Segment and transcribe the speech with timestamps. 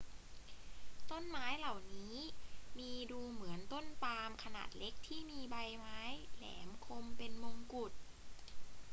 [1.11, 2.15] ต้นไม้เหล่านี้
[2.77, 5.99] มีดูเหมือนต้นปาล์มขนาดเล็กที่มีใบไม้
[6.35, 7.91] แหลมคมเป็นมงกุฎ